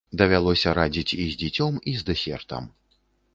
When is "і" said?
1.25-1.27, 1.93-1.95